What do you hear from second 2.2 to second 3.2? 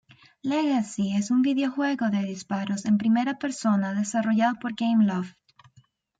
disparos en